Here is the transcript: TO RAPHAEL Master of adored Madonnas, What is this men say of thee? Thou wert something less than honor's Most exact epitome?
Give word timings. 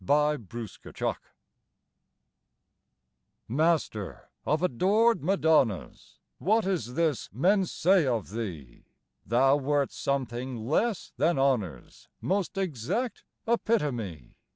TO 0.03 0.11
RAPHAEL 0.51 1.15
Master 3.47 4.29
of 4.47 4.63
adored 4.63 5.23
Madonnas, 5.23 6.17
What 6.39 6.65
is 6.65 6.95
this 6.95 7.29
men 7.31 7.67
say 7.67 8.07
of 8.07 8.31
thee? 8.31 8.85
Thou 9.27 9.57
wert 9.57 9.91
something 9.91 10.55
less 10.67 11.13
than 11.17 11.37
honor's 11.37 12.07
Most 12.19 12.57
exact 12.57 13.25
epitome? 13.47 14.33